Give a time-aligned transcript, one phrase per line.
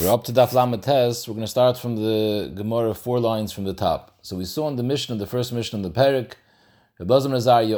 [0.00, 0.86] We're up to Daf Lamed.
[0.86, 4.16] We're going to start from the Gemara, four lines from the top.
[4.22, 6.34] So we saw in the Mishnah, the first Mishnah in the Perik,
[7.00, 7.74] Vizag.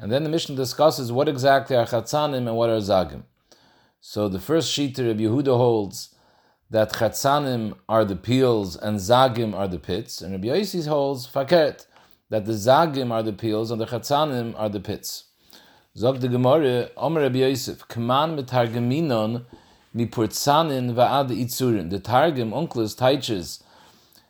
[0.00, 3.22] And then the Mishnah discusses what exactly are Chatzanim and what are Zagim.
[4.00, 6.12] So the first Shita of Yehuda holds
[6.70, 10.20] that Chatzanim are the peels and Zagim are the pits.
[10.20, 11.86] And Rabbi Yosis holds Fakert,
[12.30, 15.26] that the Zagim are the peels and the Chatzanim are the pits.
[15.96, 19.42] Zog de Gemara, Omer Rabbi Yosef, Kman metargeminon
[19.94, 21.88] mi purzanin va'ad itzurin.
[21.88, 23.62] The Targum, Onkelos, teaches,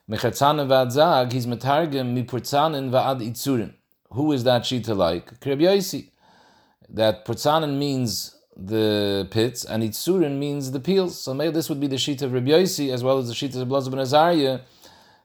[0.06, 3.72] mechatzanin va'ad zag, he's metargem mi purzanin va'ad itzurin.
[4.10, 5.32] Who is that shita like?
[5.42, 6.05] Rabbi Yosef.
[6.91, 11.19] That purzanin means the pits, and itzurin means the peels.
[11.19, 13.55] So maybe this would be the sheet of Rabbi Yosef, as well as the sheet
[13.56, 14.60] of Blaz ben Azariah,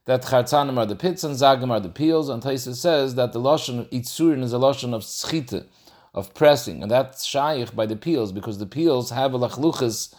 [0.05, 2.29] that chatzanim are the pits and zagim are the peels.
[2.29, 5.65] And Taisa says that the lotion of itzurin is a lotion of schita
[6.13, 10.13] of pressing, and that's shaykh by the peels because the peels have a lachluchas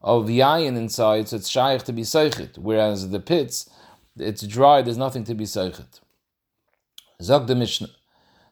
[0.00, 2.58] of yayin inside, so it's shaykh to be seichet.
[2.58, 3.70] Whereas the pits,
[4.16, 6.00] it's dry, there's nothing to be seichet.
[7.22, 7.88] Zog the Mishnah.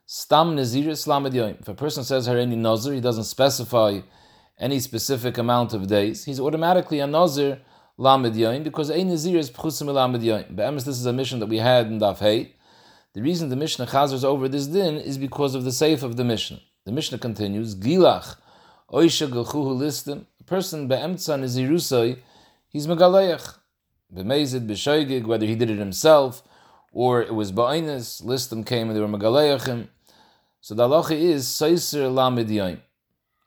[0.06, 1.34] Stam Naziris Lamed.
[1.60, 4.00] If a person says Harini Nazir, he doesn't specify
[4.58, 7.60] any specific amount of days, he's automatically a Nazir
[7.98, 10.54] Lamed because a Nazir is Pchusim Lamed Yoim.
[10.54, 12.50] Be'emes, this is a Mishnah that we had in Daf.
[13.14, 16.24] The reason the Mishnah chazers over this din is because of the safe of the
[16.24, 16.60] Mishnah.
[16.84, 18.36] The Mishnah continues, Gilach,
[18.90, 22.18] Oisha Gelchuhu listim, a person be'emtza nizirusai,
[22.68, 23.58] he's megaleach.
[24.12, 26.42] B'mezid, b'shoigig, whether he did it himself,
[26.92, 29.86] or it was ba'inus, listim came and they were megaleachim.
[30.60, 32.80] So the halacha is, Saiser Lamed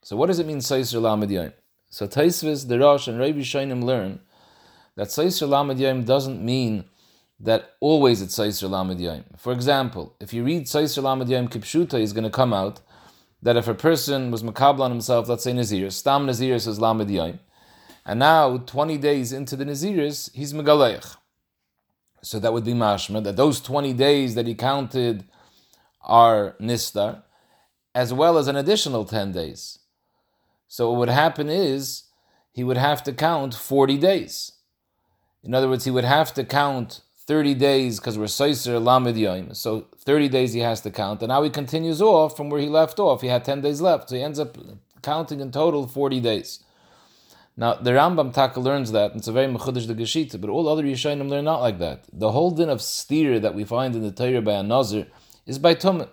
[0.02, 1.54] So what does it mean, Saiser Lamed
[1.90, 4.22] So Taisvis, the Rosh, and Rabbi Shainim learn
[4.96, 6.86] that Saiser Lamed doesn't mean
[7.40, 12.24] that always it's Saiser Lamed For example, if you read Saiser Lamed Kipshuta, is going
[12.24, 12.80] to come out
[13.46, 17.40] that if a person was makabel on himself, let's say Nazir, Stam Nazir says Lamed
[18.04, 21.16] and now 20 days into the Naziris, he's Megaleich.
[22.24, 25.26] So that would be mashma, that those 20 days that he counted
[26.02, 27.22] are Nistar,
[27.94, 29.78] as well as an additional 10 days.
[30.68, 32.06] So what would happen is,
[32.52, 34.54] he would have to count 40 days.
[35.44, 39.54] In other words, he would have to count 30 days because we're Saiser Lamed Yom.
[39.54, 41.22] So 30 days he has to count.
[41.22, 43.22] And now he continues off from where he left off.
[43.22, 44.10] He had 10 days left.
[44.10, 44.58] So he ends up
[45.02, 46.64] counting in total 40 days.
[47.58, 50.68] Now, the Rambam Taka learns that, and it's a very mechudish the Geshita, but all
[50.68, 52.04] other Yeshayim learn not like that.
[52.12, 55.06] The whole din of steer that we find in the Torah by a
[55.46, 56.10] is by Tumah.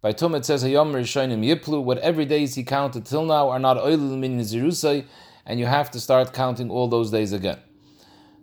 [0.00, 3.76] By Tumah it says, Hayom Rishayim Yiplu, whatever days he counted till now are not
[3.76, 5.04] Oilil Min Zirusai,
[5.44, 7.58] and you have to start counting all those days again.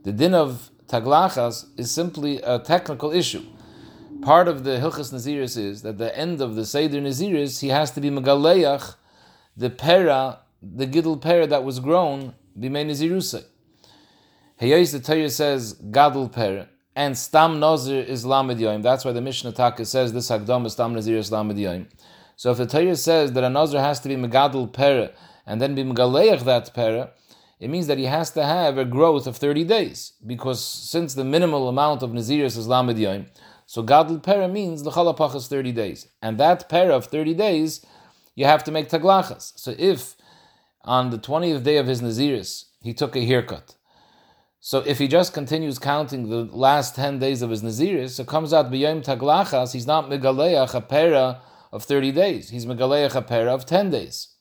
[0.03, 3.45] The din of taglachas is simply a technical issue.
[4.21, 7.91] Part of the Hilchas Naziris is that the end of the Seder Naziris, he has
[7.91, 8.95] to be Megaleach,
[9.55, 13.45] the pera, the Gidl pera that was grown, Bimei Nazirusay.
[14.61, 18.83] Hayos the Torah says Gadol pera, and Stam Nazir is Lamed Yoim.
[18.83, 21.87] That's why the Mishnah Taka says this Hagdom is Stam Nazir is Lamed Yoim.
[22.35, 25.11] So if the Torah says that a Nazir has to be Megadol pera,
[25.47, 27.11] and then be Megaleach that pera,
[27.61, 30.13] it means that he has to have a growth of 30 days.
[30.25, 33.27] Because since the minimal amount of Naziris is Lamed Yom,
[33.65, 36.07] so Gadol Pera means the Chalapach is 30 days.
[36.21, 37.85] And that Pera of 30 days,
[38.35, 39.53] you have to make Taglachas.
[39.55, 40.17] So if
[40.83, 43.75] on the 20th day of his Naziris, he took a haircut,
[44.63, 48.53] so if he just continues counting the last 10 days of his Naziris, it comes
[48.53, 52.51] out B'yom Taglachas, he's not Megaleach a Pera of 30 days.
[52.51, 54.35] He's Megaleach a Pera of 10 days.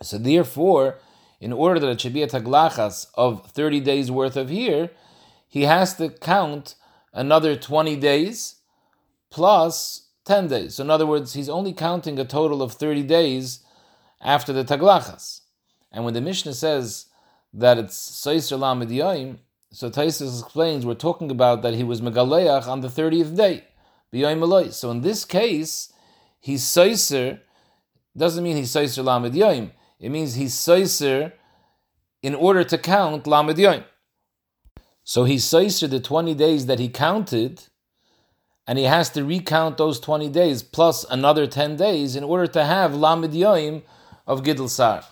[0.00, 0.98] So therefore,
[1.40, 4.90] in order that it should be a taglachas of 30 days worth of year,
[5.48, 6.74] he has to count
[7.12, 8.56] another 20 days
[9.30, 10.76] plus 10 days.
[10.76, 13.60] So in other words, he's only counting a total of 30 days
[14.20, 15.42] after the taglachas.
[15.92, 17.06] And when the Mishnah says
[17.52, 19.38] that it's Seiser Lamed Yoim,
[19.70, 23.64] so Taisus explains we're talking about that he was Megaleach on the 30th day.
[24.70, 25.92] So in this case,
[26.40, 27.40] he's Seiser,
[28.16, 29.72] doesn't mean he's Seiser Lamed Yoim
[30.04, 31.32] it means he's Seiser
[32.22, 33.84] in order to count Lamed Yoim.
[35.02, 37.62] So he's Seiser the 20 days that he counted,
[38.66, 42.64] and he has to recount those 20 days plus another 10 days in order to
[42.64, 43.80] have Lamed Yoim
[44.26, 45.04] of Gidl Sar.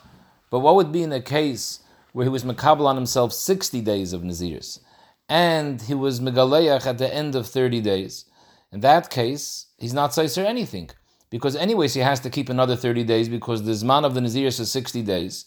[0.51, 1.81] But what would be in a case
[2.13, 4.79] where he was Makabal on himself 60 days of Nazirs,
[5.27, 8.27] and he was Megaleach at the end of 30 days?
[8.71, 10.91] In that case, he's not Seiser anything
[11.33, 14.49] because anyways he has to keep another 30 days because the Zman of the Nazir
[14.49, 15.47] is 60 days.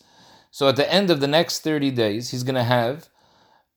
[0.49, 3.07] So at the end of the next 30 days, he's going to have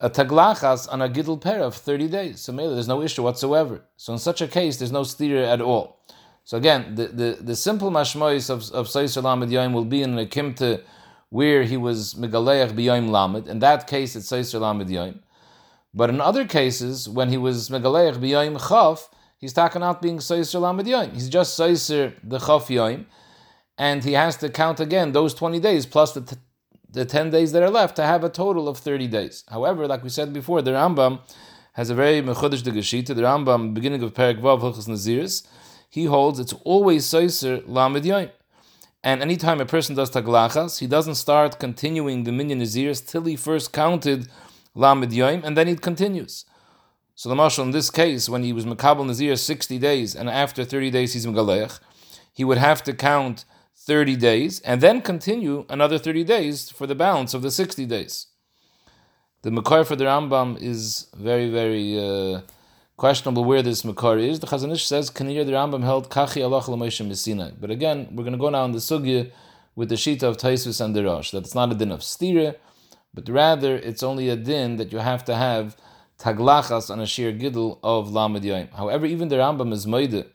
[0.01, 2.41] a taglachas on a gidl pair of 30 days.
[2.41, 3.83] So maybe there's no issue whatsoever.
[3.99, 6.01] So in such a case, there's no steer at all.
[6.45, 10.19] So again, the, the, the simple mashmois of, of Sayyid Salam Yom will be in
[10.19, 10.81] a kimte
[11.29, 13.49] where he was Megaleach B'Yoim Lamed.
[13.49, 15.19] In that case, it's Seiser Lamed Yoim.
[15.93, 20.61] But in other cases, when he was Megaleach B'Yoim Chaf, he's talking out being Seiser
[20.61, 21.15] Lamed.
[21.15, 23.07] He's just Seiser the Chaf Yoim,
[23.79, 26.37] and he has to count again those 20 days plus the, t-
[26.91, 29.45] the 10 days that are left to have a total of 30 days.
[29.49, 31.21] However, like we said before, the Rambam
[31.73, 33.15] has a very mechudesh de geshita.
[33.15, 35.47] The Rambam, beginning of Perak Vav Hilchos Naziris,
[35.89, 38.31] he holds it's always Seiser Lamed Yoim.
[39.05, 43.37] And anytime a person does taglachas, he doesn't start continuing the minyan naziris till he
[43.37, 44.29] first counted
[44.75, 46.45] lamed and then he continues.
[47.19, 50.65] So the marshal in this case, when he was makabel nazir 60 days, and after
[50.65, 51.81] 30 days he's megalech,
[52.33, 53.45] he would have to count
[53.75, 58.29] 30 days and then continue another 30 days for the balance of the 60 days.
[59.43, 62.43] The makar for the Rambam is very, very uh,
[62.97, 64.39] questionable where this makar is.
[64.39, 67.53] The Chazon Ish says, Kanir the Rambam held Kachi Allah Moshe Messina.
[67.61, 69.33] But again, we're going to go now in the Sugya
[69.75, 72.55] with the Shita of Taisus and the Rosh, that it's not a din of stira,
[73.13, 75.77] but rather it's only a din that you have to have
[76.19, 78.73] taglachas on a sheer gidl of Lamed Yoim.
[78.73, 80.27] However, even the Rambam is moide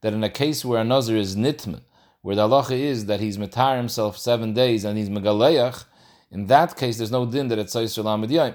[0.00, 1.80] that in a case where a nazir is nitme,
[2.22, 5.84] where the halacha is that he's matar himself seven days and he's megaleach,
[6.30, 8.54] in that case there's no din that it's Saisr Lamed Yoim.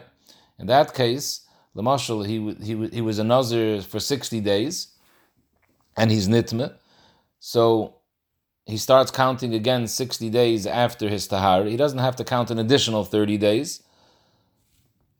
[0.60, 1.42] In that case,
[1.74, 4.88] the marshal he he he was a nazir for sixty days,
[5.96, 6.74] and he's nitme,
[7.40, 7.96] so
[8.66, 11.66] he starts counting again sixty days after his tahar.
[11.66, 13.84] He doesn't have to count an additional thirty days.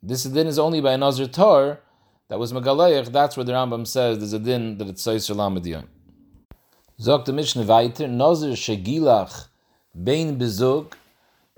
[0.02, 1.80] This din is only by a nazir tor
[2.28, 3.12] that was megalayich.
[3.12, 5.86] That's where the Rambam says there's a din that it's seisur lamediyim.
[7.00, 9.48] Zog the Mishnah weiter, nazir shegilach
[10.02, 10.92] bein bezug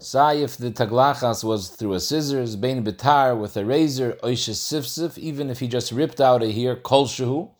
[0.00, 5.16] Say if the taglachas was through a scissors, bein betar with a razor, oishes sifsif,
[5.16, 7.50] even if he just ripped out a hair, kol shehu.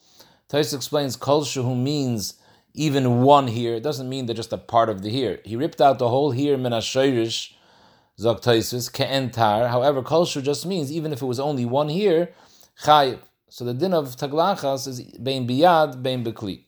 [0.49, 2.35] Tais explains kol shehu means
[2.75, 3.75] even one hair.
[3.75, 5.39] It doesn't mean that just a part of the hair.
[5.45, 6.73] He ripped out the whole hair min
[8.19, 9.69] zog taisus, ke'entar.
[9.69, 12.31] However, kol shehu just means even if it was only one hair,
[12.83, 13.19] chayiv.
[13.49, 16.65] So the din of taglachas is bein biyad, bein bekli.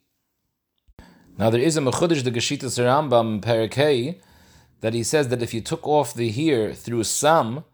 [1.38, 4.20] Now there is a mechudish the Geshitas Rambam Perekei,
[4.80, 7.64] that he says that if you took off the hair through some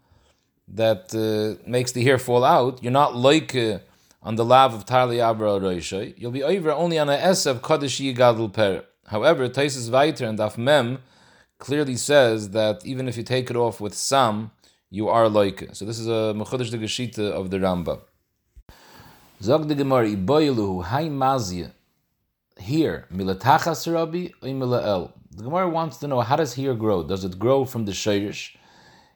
[0.68, 3.78] that uh, makes the hair fall out, you're not like uh,
[4.22, 6.14] on the lav of Tarli Abra Roishay.
[6.16, 8.84] You'll be over only on a S of Kodesh Yigadl Per.
[9.08, 10.98] However, Taisus Vaiter and Daf Mem
[11.62, 14.50] clearly says that even if you take it off with some,
[14.91, 15.59] you are like.
[15.76, 18.00] So this is a Mechodesh de Geshita of the Rambam.
[19.41, 21.70] Zog de Gemara, Iboiluhu, Hai Mazia,
[22.59, 25.12] here, Milatachas Rabbi, or.
[25.37, 27.05] The Gemara wants to know how does hair grow?
[27.05, 28.56] Does it grow from the shayrish?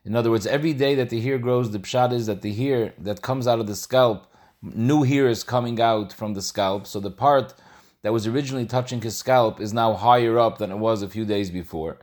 [0.04, 2.94] In other words, every day that the hair grows, the pshat is that the hair
[2.98, 4.32] that comes out of the scalp,
[4.62, 6.86] new hair is coming out from the scalp.
[6.86, 7.54] So the part
[8.02, 11.24] that was originally touching his scalp is now higher up than it was a few
[11.24, 11.98] days before.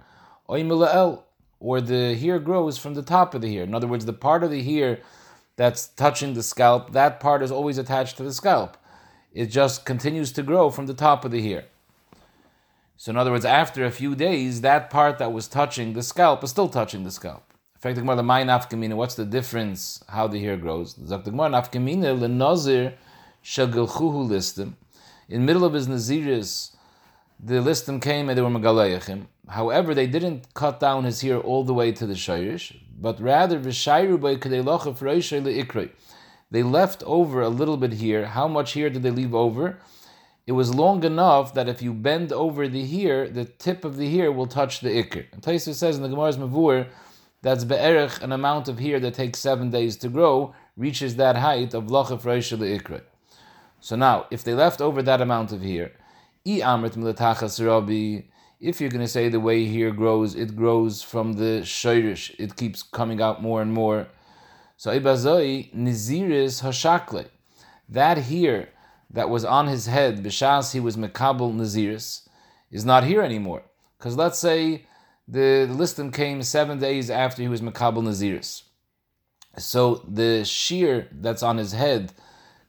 [0.45, 3.63] Or the hair grows from the top of the hair.
[3.63, 4.99] In other words, the part of the hair
[5.55, 8.77] that's touching the scalp, that part is always attached to the scalp.
[9.33, 11.65] It just continues to grow from the top of the hair.
[12.97, 16.43] So, in other words, after a few days, that part that was touching the scalp
[16.43, 17.43] is still touching the scalp.
[17.81, 17.95] What's
[19.15, 20.95] the difference how the hair grows?
[25.29, 26.75] In middle of his naziris,
[27.39, 29.27] the listim came and they were megalayachim.
[29.49, 33.59] However, they didn't cut down his hair all the way to the shayrish, but rather.
[36.51, 38.25] They left over a little bit here.
[38.27, 39.79] How much here did they leave over?
[40.45, 44.09] it was long enough that if you bend over the hair, the tip of the
[44.15, 45.25] hair will touch the ikr.
[45.31, 46.87] And Taisa says in the Gemara's Mavur,
[47.41, 51.73] that's be'erich, an amount of hair that takes seven days to grow, reaches that height
[51.73, 53.01] of lachaf reisha ikr.
[53.79, 55.91] So now, if they left over that amount of hair,
[56.45, 58.25] i amrit milatachas rabbi,
[58.63, 62.55] if you're going to say the way here grows, it grows from the shayrish, it
[62.55, 64.07] keeps coming out more and more.
[64.77, 67.27] So ibazoi niziris hashakle,
[67.89, 68.69] that here
[69.11, 72.27] that was on his head, b'shas he was mekabel naziris,
[72.71, 73.63] is not here anymore.
[73.97, 74.85] Because let's say
[75.27, 78.63] the listim came seven days after he was mekabel naziris.
[79.57, 82.13] So the shear that's on his head,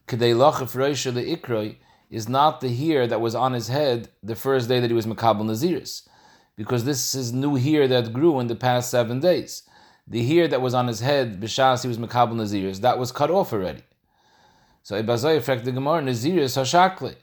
[0.09, 1.77] kedei lachif reisha ikroi,
[2.09, 5.05] is not the hair that was on his head the first day that he was
[5.05, 6.07] mekabel naziris,
[6.55, 9.63] because this is new hair that grew in the past seven days.
[10.07, 13.31] The hair that was on his head, b'shas he was mekabel naziris, that was cut
[13.31, 13.83] off already.
[14.83, 17.15] So Ibazai affect the Gemara Naziris Hashakli.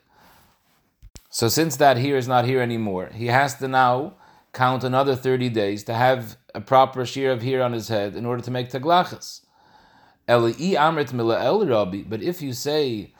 [1.30, 4.14] So since that hair is not here anymore, he has to now
[4.52, 8.26] count another 30 days to have a proper shear of hair on his head in
[8.26, 9.42] order to make taglachas.
[10.26, 10.56] But
[12.22, 13.14] if you say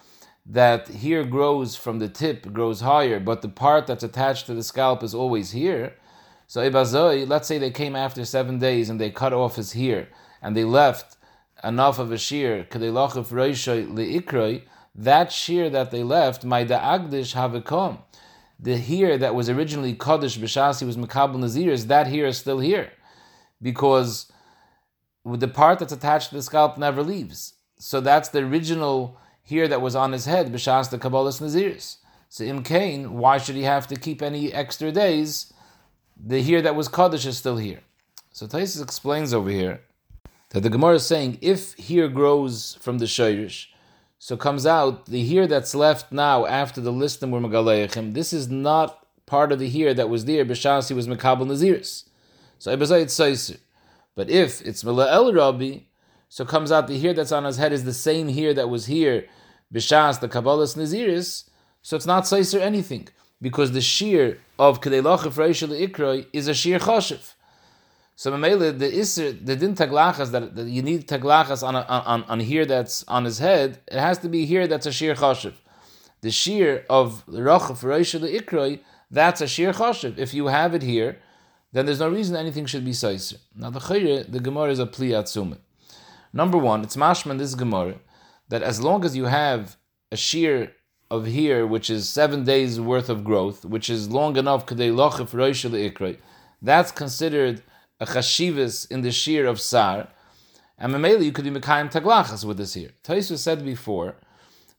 [0.44, 4.62] that here grows from the tip, grows higher, but the part that's attached to the
[4.62, 5.94] scalp is always here,
[6.52, 10.08] So Ibazoi, let's say they came after seven days and they cut off his hair
[10.42, 11.16] and they left
[11.64, 12.66] enough of a shear,
[14.94, 18.02] that shear that they left, my da'agdish havikom.
[18.60, 22.92] The hair that was originally Kaddish B'Shasi was Makabal Naziris, that hair is still here.
[23.62, 24.30] Because
[25.24, 27.54] the part that's attached to the scalp never leaves.
[27.78, 29.18] So that's the original
[29.48, 31.96] hair that was on his head, B'Shas the Kabbalah's Naziris.
[32.28, 35.52] So Im Kain, why should he have to keep any extra days?
[36.24, 37.80] the here that was Kaddish is still here.
[38.30, 39.80] So Taisus explains over here
[40.50, 43.66] that the Gemara is saying if here grows from the Shayrish,
[44.18, 48.48] so comes out the here that's left now after the listim were Megaleichem, this is
[48.48, 52.04] not part of the here that was there, Bishasi was Mekabal Naziris.
[52.58, 53.58] So Ibazai it's Saiser.
[54.14, 55.78] But if it's El Rabbi,
[56.32, 58.86] so comes out the here that's on his head is the same here that was
[58.86, 59.26] here,
[59.70, 61.44] Bishas, the Kabbalah's Naziris,
[61.82, 63.08] so it's not Saiser anything
[63.42, 67.34] because the shear of Kedei Reisha Ikroi is a shear Choshev.
[68.16, 72.40] So Mamela, the Isser, the din taglachas that, that you need taglachas on, on on
[72.40, 75.52] here that's on his head, it has to be here that's a shear Choshev.
[76.22, 80.16] The shear of Rochav Reisha Ikroi, that's a shear Choshev.
[80.16, 81.18] If you have it here,
[81.72, 83.36] then there's no reason anything should be Saiser.
[83.54, 85.58] Now the Chayre, the Gemara is a Pli Atzume.
[86.32, 88.00] Number one, it's mashman this Gemara
[88.48, 89.76] that as long as you have
[90.10, 90.72] a shear
[91.10, 97.62] of here, which is seven days worth of growth, which is long enough, that's considered
[98.00, 100.08] a chashivas in the shear of sar.
[100.78, 102.90] And Mamela, you could be Mekayim Taglachas with this here.
[103.04, 104.16] Taisu said before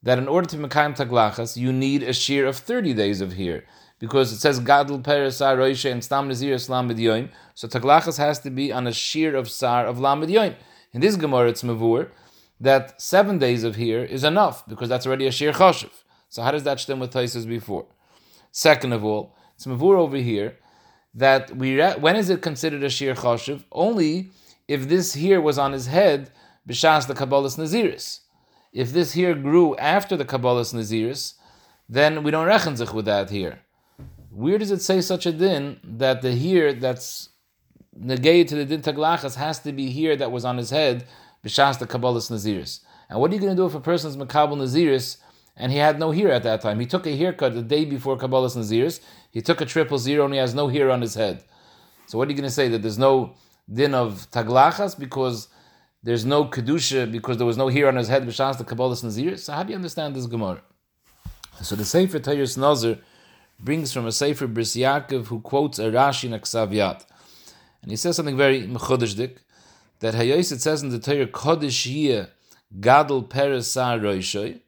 [0.01, 3.63] that in order to Mekayim Taglachas, you need a shear of 30 days of here.
[3.99, 6.89] Because it says Gadol Peres Sar Roisha and Stam Nazir Islam.
[7.53, 10.55] So Taglachas has to be on a shear of Sar of Lamed Yoim.
[10.93, 12.09] In this Gemara, it's Mavur
[12.59, 15.89] that seven days of here is enough because that's already a shear choshev.
[16.29, 17.85] So how does that stem with Taisus before?
[18.51, 20.57] Second of all, it's mavur over here
[21.15, 23.63] that we when is it considered a shir choshev?
[23.71, 24.29] Only
[24.67, 26.31] if this here was on his head
[26.67, 28.19] b'shas the kabbalas naziris.
[28.71, 31.33] If this here grew after the kabbalas naziris,
[31.89, 33.59] then we don't reckon zich with that here.
[34.29, 37.29] Where does it say such a din that the here that's
[37.95, 41.05] negated to the din taglachas has to be here that was on his head
[41.43, 42.81] b'shas the kabbalas naziris?
[43.09, 45.17] And what are you going to do if a person's makabel naziris
[45.55, 46.79] and he had no hair at that time.
[46.79, 48.99] He took a haircut the day before Kabbalah's Naziris.
[49.31, 51.43] He took a triple zero and he has no hair on his head.
[52.07, 52.67] So what are you going to say?
[52.67, 53.35] That there's no
[53.71, 55.47] din of taglachas because
[56.01, 59.39] there's no kedusha because there was no hair on his head b'shas the Kabbalah's Naziris?
[59.39, 60.61] So how do you understand this Gemara?
[61.61, 62.97] So the Sefer Tayyus Nazir
[63.59, 67.05] brings from a Sefer Bris Yaakov who quotes a Rashi in Aksaviyat.
[67.83, 69.37] And he says something very mechudishdik,
[69.99, 72.25] that Hayos it says in the Torah, Kodesh Yeh
[72.79, 74.61] Gadol Peres Sar Roishoy,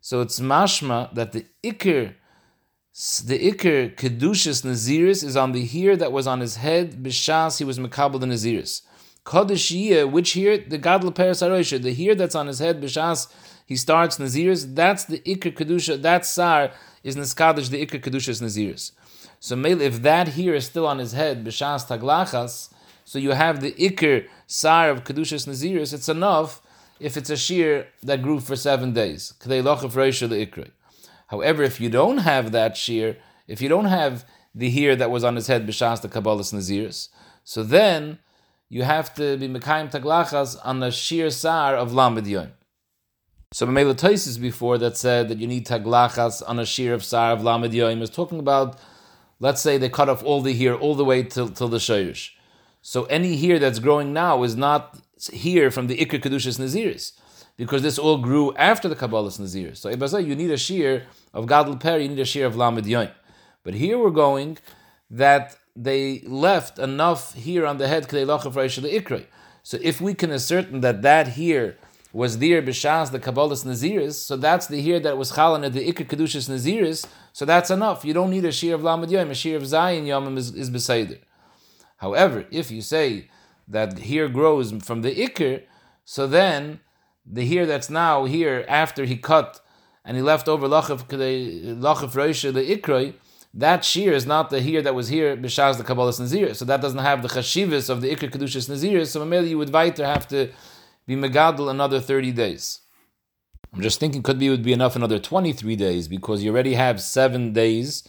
[0.00, 2.14] so it's mashma that the ikir,
[3.24, 7.64] the ikir kedushas naziris is on the hair that was on his head b'shas he
[7.64, 8.82] was mekabel the naziris.
[9.24, 13.32] Kadeshiyah, which here the gadol peres the hair that's on his head b'shas
[13.64, 14.74] he starts naziris.
[14.74, 16.02] That's the ikir kedusha.
[16.02, 16.72] That sar
[17.04, 18.90] is niskadish the ikir kedushas naziris.
[19.42, 22.72] So if that here is still on his head b'shas taglachas,
[23.04, 25.92] so you have the ikir sar of kedushas naziris.
[25.92, 26.62] It's enough
[27.00, 29.34] if it's a shear that grew for seven days.
[31.26, 33.16] However, if you don't have that shear,
[33.48, 37.08] if you don't have the hair that was on his head b'shas the Kabbalah's Naziris,
[37.42, 38.20] so then
[38.68, 42.52] you have to be Mekayim Taglachas on the shear sar of Lamed Yon.
[43.52, 47.42] So Mamela before that said that you need Taglachas on a shear of sar of
[47.42, 48.78] Lamed Yon is talking about,
[49.42, 52.30] let's say they cut off all the hair all the way till, till the Shayush.
[52.80, 54.98] So any hair that's growing now is not
[55.32, 57.12] here from the Iker Kedushas Naziris,
[57.56, 59.78] because this all grew after the Kabbalah's Naziris.
[59.78, 62.84] So Ibazah, you need a shear of Gadol Per, you need a shear of Lamed
[62.84, 63.10] Yoin.
[63.64, 64.58] But here we're going
[65.10, 69.26] that they left enough here on the head kaylahafraish the ikray
[69.64, 71.78] So if we can ascertain that that here
[72.12, 75.90] was there b'shas the Kabbalah's Naziris, so that's the here that was chalan at the
[75.90, 78.04] Iker Kedushas Naziris, so that's enough.
[78.04, 80.70] You don't need a shear of Lamed Yoim, a shear of Zayin Yomim is, is
[80.70, 81.18] beseder.
[81.96, 83.28] However, if you say
[83.68, 85.62] that here grows from the ikr,
[86.04, 86.80] so then
[87.24, 89.60] the here that's now here after he cut
[90.04, 93.14] and he left over lachav roisha the ikroi,
[93.54, 96.54] that shear is not the here that was here b'shaz the kabbalas nazir.
[96.54, 99.04] So that doesn't have the chashivas of the ikr kedushas nazir.
[99.04, 100.50] So maybe you would weiter have to
[101.06, 102.80] be megadol another thirty days.
[103.74, 106.50] I'm just thinking could be it would be enough another twenty three days because you
[106.50, 108.06] already have seven days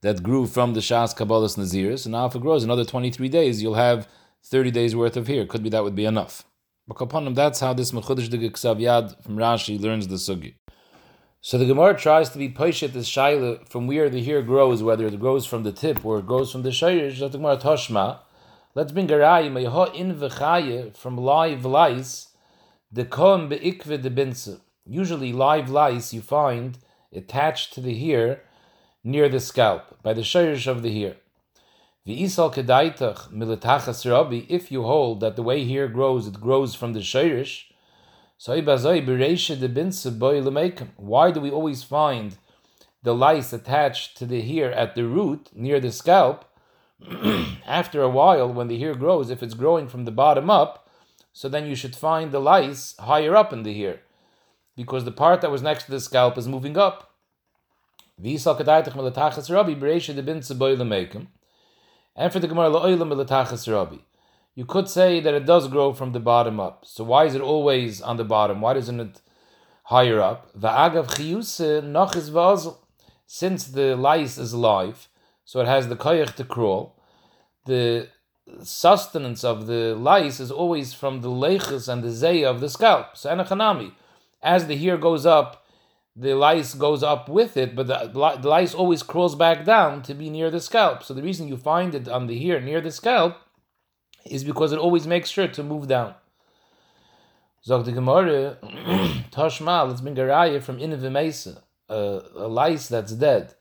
[0.00, 1.96] that grew from the shas kabbalas nazir.
[1.96, 4.08] So now if it grows another twenty three days, you'll have
[4.44, 5.46] 30 days worth of here.
[5.46, 6.44] Could be that would be enough.
[6.86, 10.56] But upon him, that's how this Mechudish de Yad from Rashi learns the Sugi.
[11.40, 15.06] So the Gemara tries to be paishet this shaila from where the hair grows, whether
[15.06, 17.18] it grows from the tip or it grows from the shayrish.
[17.18, 18.18] The Gemara Toshma.
[18.74, 22.28] Let's bring Garai Mayha in v'chaye from live lice.
[22.92, 24.60] The kom beikve de binse.
[24.86, 26.78] Usually live lice you find
[27.12, 28.42] attached to the hair
[29.02, 31.16] near the scalp by the shayrish of the hair.
[32.06, 34.44] V'isal kedaitach militachas rabbi.
[34.48, 37.64] If you hold that the way hair grows, it grows from the shayrish.
[40.96, 42.36] Why do we always find
[43.02, 46.44] the lice attached to the hair at the root near the scalp?
[47.66, 50.90] After a while, when the hair grows, if it's growing from the bottom up,
[51.32, 54.00] so then you should find the lice higher up in the hair,
[54.76, 57.10] because the part that was next to the scalp is moving up.
[58.16, 58.38] And
[62.32, 62.70] for the Gemara,
[64.56, 66.84] you could say that it does grow from the bottom up.
[66.86, 68.60] So why is it always on the bottom?
[68.60, 69.20] Why doesn't it
[69.84, 70.50] higher up?
[73.26, 75.08] Since the lice is alive,
[75.44, 76.94] so it has the koyach to crawl,
[77.66, 78.08] the
[78.62, 83.16] sustenance of the lice is always from the leches and the zay of the scalp.
[83.16, 83.92] So enachanami,
[84.44, 85.66] as the hair goes up,
[86.14, 88.10] the lice goes up with it, but the,
[88.40, 91.02] the lice always crawls back down to be near the scalp.
[91.02, 93.36] So the reason you find it on the hair near the scalp
[94.24, 96.14] is because it always makes sure to move down.
[97.64, 98.58] Zog the Gemara,
[99.32, 103.54] Tashma, let's bring a raya from Inavimesa, a, lice that's dead.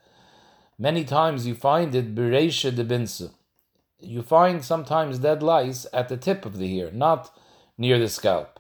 [0.78, 3.32] Many times you find it Beresha de Binsa.
[4.00, 7.32] You find sometimes dead lice at the tip of the hair, not
[7.78, 8.53] near the scalp.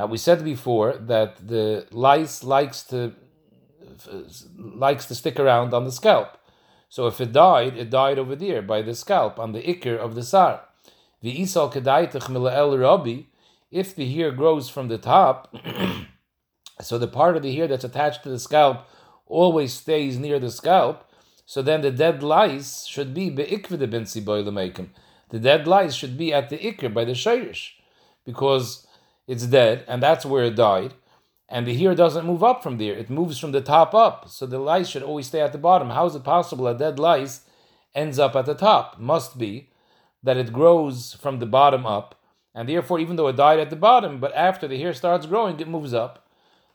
[0.00, 3.12] Now we said before that the lice likes to
[4.56, 6.38] likes to stick around on the scalp.
[6.88, 10.14] So if it died, it died over there by the scalp on the ikr of
[10.14, 10.62] the sar.
[11.20, 13.24] The isal kedaitach el rabbi,
[13.70, 15.54] if the hair grows from the top,
[16.80, 18.88] so the part of the hair that's attached to the scalp
[19.26, 21.06] always stays near the scalp,
[21.44, 24.88] so then the dead lice should be beikvide binsi boilamekim.
[25.28, 27.72] The dead lice should be at the ikr by the shirish,
[28.24, 28.86] because
[29.30, 30.92] it's dead and that's where it died.
[31.48, 34.28] And the hair doesn't move up from there; it moves from the top up.
[34.28, 35.90] So the lice should always stay at the bottom.
[35.90, 37.42] How is it possible a dead lice
[37.94, 38.98] ends up at the top?
[38.98, 39.70] Must be
[40.22, 42.20] that it grows from the bottom up,
[42.54, 45.58] and therefore, even though it died at the bottom, but after the hair starts growing,
[45.58, 46.28] it moves up.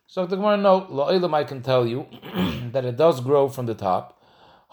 [0.08, 2.08] So the Gemara no, La'ilam I can tell you
[2.74, 4.22] that it does grow from the top.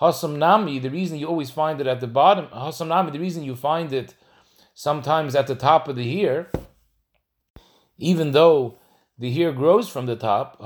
[0.01, 3.45] Hasam Nami, the reason you always find it at the bottom, Hasam Nami, the reason
[3.45, 4.15] you find it
[4.75, 6.51] sometimes at the top of the hair,
[7.99, 8.79] even though
[9.19, 10.57] the hair grows from the top,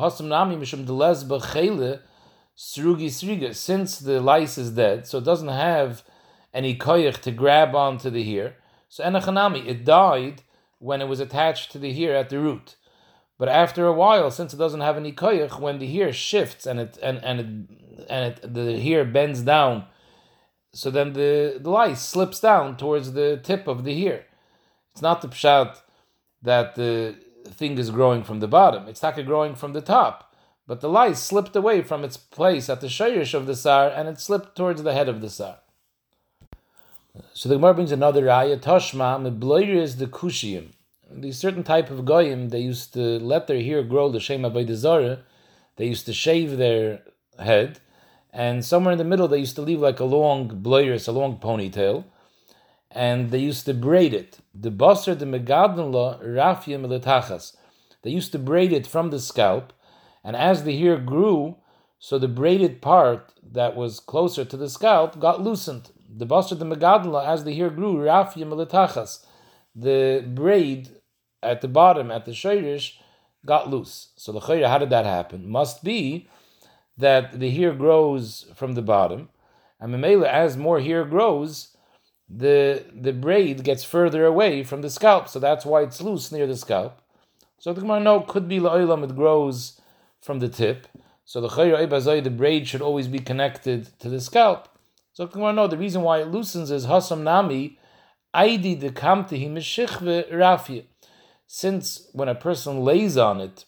[3.54, 6.02] since the lice is dead, so it doesn't have
[6.54, 8.56] any koyach to grab onto the hair.
[8.88, 10.42] So enachanami, it died
[10.78, 12.76] when it was attached to the hair at the root.
[13.38, 16.80] But after a while, since it doesn't have any koyach, when the hair shifts and
[16.80, 17.46] it and and it,
[18.08, 19.84] and it, the hair bends down,
[20.72, 24.26] so then the, the lice slips down towards the tip of the hair.
[24.92, 25.80] It's not the pshat
[26.46, 27.16] that the
[27.48, 28.86] thing is growing from the bottom.
[28.88, 30.32] It's not growing from the top.
[30.66, 34.08] But the lice slipped away from its place at the shayish of the sar and
[34.08, 35.58] it slipped towards the head of the sar.
[37.34, 40.68] So the Gemara brings another raya, Toshma, is the Kushiyim.
[41.10, 45.20] These certain type of goyim, they used to let their hair grow the Shem Avodah
[45.76, 47.02] They used to shave their
[47.38, 47.80] head,
[48.32, 51.38] and somewhere in the middle they used to leave like a long bloiris, a long
[51.38, 52.04] ponytail,
[52.96, 54.38] and they used to braid it.
[54.54, 57.54] The basar the megadnula rafia milatachas.
[58.02, 59.74] They used to braid it from the scalp,
[60.24, 61.56] and as the hair grew,
[61.98, 66.64] so the braided part that was closer to the scalp got loosened the basar the
[66.64, 69.24] megadla as the hair grew rafia militachas,
[69.74, 70.88] the braid
[71.42, 72.94] at the bottom at the shayrish
[73.44, 74.12] got loose.
[74.16, 75.48] So the chayra, how did that happen?
[75.48, 76.28] Must be
[76.96, 79.28] that the hair grows from the bottom,
[79.78, 81.75] and memela as more hair grows,
[82.28, 86.46] the the braid gets further away from the scalp, so that's why it's loose near
[86.46, 87.00] the scalp.
[87.58, 89.80] So the Gemara no could be la'olam it grows
[90.20, 90.86] from the tip.
[91.24, 94.68] So the chayra the braid should always be connected to the scalp.
[95.12, 97.78] So the Gemara, no, the reason why it loosens is hasam nami,
[98.34, 100.84] aidi de kamtehi mishichve rafia.
[101.46, 103.64] Since when a person lays on it,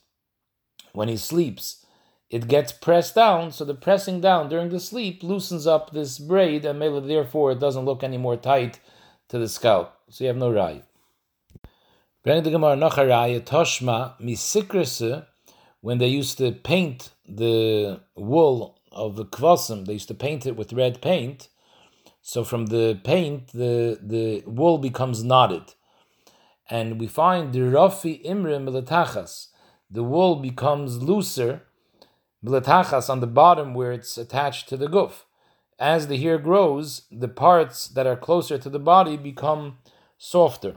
[0.92, 1.86] when he sleeps,
[2.30, 6.64] it gets pressed down, so the pressing down during the sleep loosens up this braid,
[6.64, 8.80] and therefore it doesn't look any more tight
[9.28, 9.94] to the scalp.
[10.10, 10.82] So you have no raya.
[12.22, 12.76] Bring the Gemara
[15.80, 20.56] when they used to paint the wool of the kvasim, they used to paint it
[20.56, 21.48] with red paint.
[22.20, 25.74] So from the paint, the, the wool becomes knotted.
[26.68, 29.48] And we find the rafi imre milatachas.
[29.90, 31.62] The wool becomes looser
[32.44, 35.24] Bilatachas on the bottom where it's attached to the guf.
[35.78, 39.78] As the hair grows, the parts that are closer to the body become
[40.18, 40.76] softer.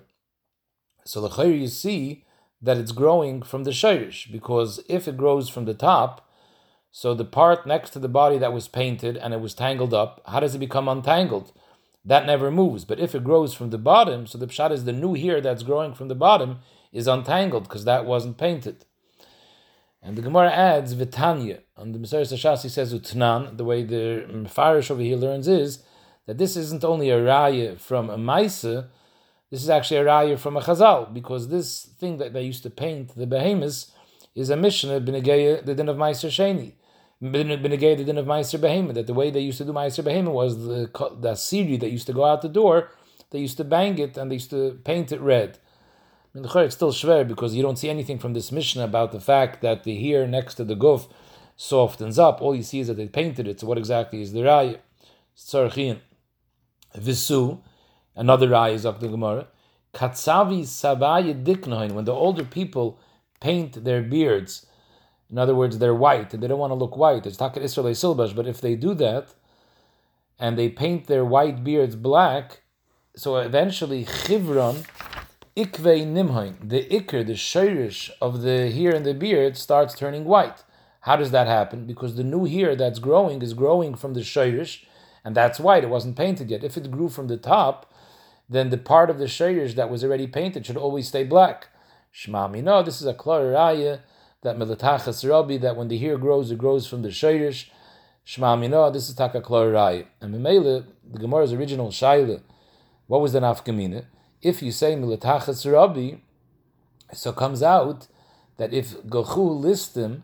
[1.06, 2.26] So the you see
[2.62, 6.28] that it's growing from the shirish, because if it grows from the top,
[6.92, 10.22] so the part next to the body that was painted and it was tangled up,
[10.28, 11.54] how does it become untangled?
[12.04, 12.86] That never moves.
[12.86, 15.64] But if it grows from the bottom, so the pshat is the new hair that's
[15.64, 16.60] growing from the bottom
[16.92, 18.86] is untangled because that wasn't painted.
[20.02, 21.60] And the Gemara adds Vitanya.
[21.78, 23.58] On the Messiah Sashas, he says Utnan.
[23.58, 25.84] The way the Mefarish over here learns is
[26.26, 28.88] that this isn't only a raya from a Maisa,
[29.52, 32.70] this is actually a raya from a Chazal, because this thing that they used to
[32.70, 33.92] paint, the behemoths,
[34.34, 36.74] is a Mishnah, B'negei, the din of Meiser Sheni.
[37.22, 40.34] B'negei, the din of Meiser Behemoth, that the way they used to do Meiser Behemoth
[40.34, 42.90] was the, the Siri that used to go out the door,
[43.30, 45.60] they used to bang it and they used to paint it red.
[46.34, 49.12] I mean, the it's still schwer because you don't see anything from this Mishnah about
[49.12, 51.10] the fact that the hair next to the guf
[51.58, 52.42] softens up.
[52.42, 53.60] All you see is that they painted it.
[53.60, 54.80] So what exactly is the raya?
[55.38, 56.00] Tzarchian.
[56.96, 57.58] Visu,
[58.16, 59.48] another raya is of the Gemara.
[59.94, 62.98] Katsavi sabaya diknoin, when the older people
[63.42, 64.66] paint their beards,
[65.30, 67.26] in other words, they're white and they don't want to look white.
[67.26, 69.34] It's takat Israel silbash, but if they do that
[70.40, 72.62] and they paint their white beards black,
[73.16, 74.86] so eventually chivron
[75.56, 80.64] ikvei nimhain, the ikr, the shirish of the hair and the beard starts turning white.
[81.02, 81.86] How does that happen?
[81.86, 84.86] Because the new hair that's growing is growing from the shirish,
[85.26, 85.84] and that's white.
[85.84, 86.64] It wasn't painted yet.
[86.64, 87.92] If it grew from the top,
[88.50, 91.70] then the part of the shirish that was already painted should always stay black.
[92.14, 94.02] Shmami, no, this is a klar raya
[94.44, 97.70] that melatachas rabbi that when the hair grows, it grows from the shirish.
[98.26, 100.06] Shmami, no, this is taka klar raya.
[100.22, 102.42] And Mimele, the Gemara's original shaila,
[103.08, 104.06] what was the nafkamina?
[104.42, 106.18] If you say milatachas rabbi,
[107.14, 108.08] so comes out
[108.58, 110.24] that if Gochu lists him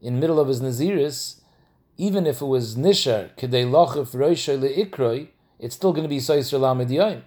[0.00, 1.40] in middle of his Naziris,
[1.96, 6.58] even if it was Nishar, Kedei Lochif Roisha Le'ikroi, it's still going to be Soisr
[6.58, 7.22] Lamed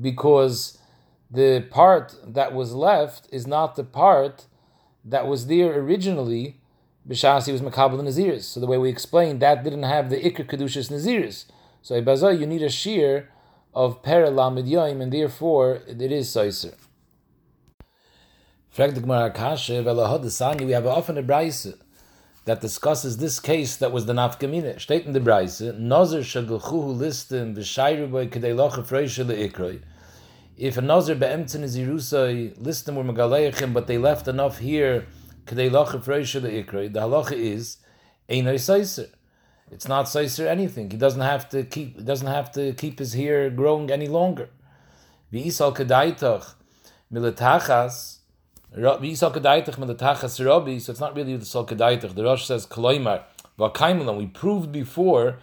[0.00, 0.78] because
[1.30, 4.46] the part that was left is not the part
[5.04, 6.60] that was there originally,
[7.06, 8.44] Bishasi was Makabal Naziris.
[8.44, 11.44] So the way we explained, that didn't have the Ikr Kedushas Naziris.
[11.82, 13.28] So Ibazah, you need a shear
[13.74, 16.74] of Peralamid Yoim, and therefore it is Soiser.
[20.66, 21.74] we have often a Braise
[22.44, 24.76] that discusses this case that was the Nafkamina.
[24.76, 29.82] Steht in the Braise, Nozer shagelchuhu listim v'shayru boy kedei locha freishe le'ikroi.
[30.56, 35.06] If a Nozer be'emtzen is Yerusai, listim were megaleichem, but they left enough here,
[35.46, 37.78] kedei locha freishe le'ikroi, the halacha is,
[38.28, 39.08] einoi Soiser
[39.70, 40.90] it's not seiser anything.
[40.90, 42.02] He doesn't have to keep.
[42.04, 44.48] Doesn't have to keep his hair growing any longer.
[45.32, 46.06] So it's not
[49.02, 49.14] really
[51.36, 52.14] the sal kedaitach.
[52.14, 54.16] The Rosh says v'kaimulam.
[54.16, 55.38] We proved before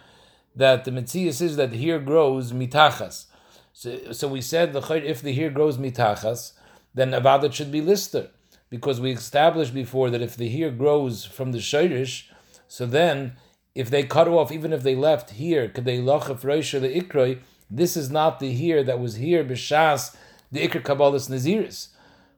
[0.54, 3.26] that the mitzias is that the hair grows mitachas.
[3.72, 6.52] So, so we said the if the hair grows mitachas,
[6.94, 8.28] then avodah should be lister,
[8.68, 12.24] because we established before that if the hair grows from the shirish,
[12.68, 13.36] so then
[13.74, 17.38] if they cut off, even if they left here, kadei lachaf reisha the ikroi,
[17.70, 20.14] this is not the here that was here b'shas
[20.50, 21.88] the ikr kabbalas naziris.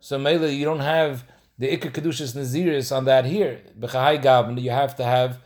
[0.01, 1.25] So mele, you don't have
[1.59, 3.61] the ikr kedushas naziris on that here.
[3.79, 5.41] B'chahai you have to have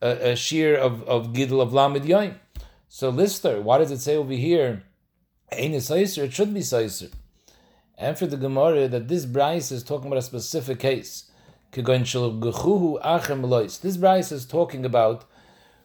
[0.00, 2.34] a, a shear of of gidl of lamid yoim.
[2.88, 4.82] So lister, why does it say over here?
[5.52, 7.12] Ain't it It should be seiser.
[7.96, 11.30] And for the Gemara, that this Braise is talking about a specific case.
[11.74, 11.86] This
[13.96, 15.24] Braise is talking about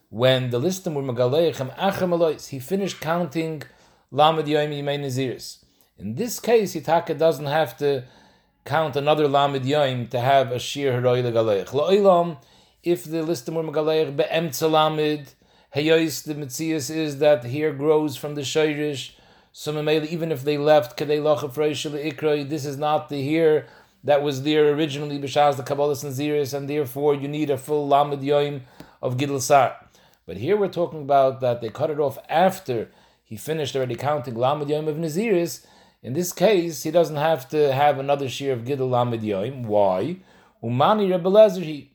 [0.10, 3.64] when the listim were megaleichem achem he finished counting
[4.12, 5.60] lamed yoim yimei naziris.
[5.98, 8.04] In this case, Yitaka doesn't have to
[8.66, 11.68] count another lamed yoim to have a shir heroi legaleich.
[11.68, 12.36] Lo'ilam,
[12.84, 15.36] if the listim were megaleich be'emtza lamed,
[15.74, 19.12] heyois the mitzias is that here grows from the shayrish.
[19.54, 23.68] So even if they left kadei lochav ikroi, this is not the here
[24.08, 28.22] that was there originally b'shas the Kabbalah and and therefore you need a full Lamed
[28.22, 28.62] Yoim
[29.02, 29.76] of Gidl Sar.
[30.26, 32.90] But here we're talking about that they cut it off after
[33.26, 35.66] he finished already counting Lamed Yoim of Naziris.
[36.02, 39.66] In this case, he doesn't have to have another shear of Gidl Lamed Yoim.
[39.66, 40.16] Why?
[40.64, 41.92] Umani Rebelezer, he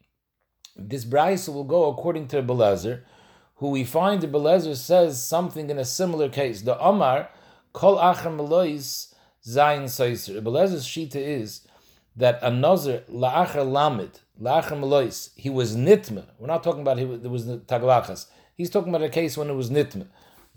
[0.77, 3.05] this Braise will go according to Rebelezer,
[3.57, 6.61] who we find Rebelezer says something in a similar case.
[6.61, 7.31] The Omar,
[7.73, 9.15] Kol Acher Melois
[9.47, 10.39] Zayin Saiser.
[10.39, 11.63] Rebelezer's Shita is
[12.17, 16.25] that a nazir la'achar lamid la'achar melois he was nitma.
[16.39, 18.27] We're not talking about he was, there was taglachas.
[18.55, 20.07] He's talking about a case when it was nitma.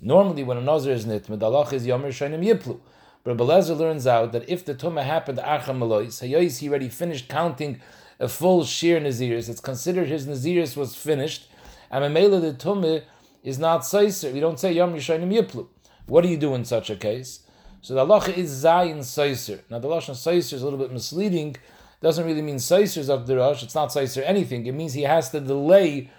[0.01, 2.79] Normally, when a is nitma, the is yomer shaynim yiplu.
[3.23, 7.29] But Belezer learns out that if the tumah happened achar melois, hayos he already finished
[7.29, 7.81] counting
[8.19, 9.49] a full shear naziris.
[9.49, 11.49] It's considered his naziris was finished,
[11.89, 13.03] and Mamela the tumah
[13.43, 14.33] is not seiser.
[14.33, 15.67] We don't say yom yishayim yiplu.
[16.07, 17.39] What do you do in such a case?
[17.85, 19.59] So the halacha is zayin seiser.
[19.69, 21.55] Now the lashon seiser is a little bit misleading.
[22.01, 23.61] Doesn't really mean seisers of the rush.
[23.61, 24.65] It's not seiser anything.
[24.65, 26.09] It means he has to delay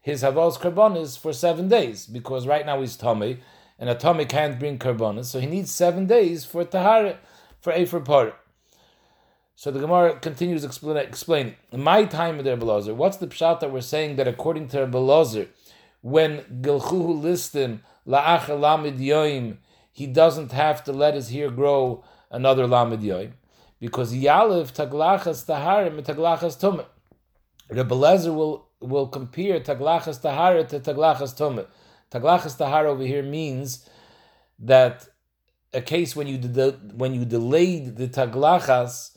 [0.00, 3.40] his havos karbonis for seven days because right now he's tummy,
[3.76, 7.18] and a tummy can't bring karbonis, so he needs seven days for tahara
[7.58, 8.34] for efer par.
[9.56, 11.56] So the Gemara continues explain, explaining.
[11.72, 15.48] My time of the Rebbe what's the pshat that we're saying that according to Rebbe
[16.02, 19.56] when Gilchuhu listim la'ach lamid yoim,
[19.96, 23.32] he doesn't have to let his hair grow another lamid yoim,
[23.80, 26.84] because yalev taglachas tahara mit taglachas tumah.
[27.70, 27.94] Rebbe
[28.30, 31.66] will will compare taglachas tahara to taglachas tumah.
[32.10, 33.88] Taglachas tahara over here means
[34.58, 35.08] that
[35.72, 39.16] a case when you de- when you delayed the taglachas